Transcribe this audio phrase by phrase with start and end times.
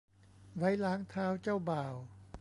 [0.57, 1.95] ไว้ล้างเท้าเจ้าบ่าว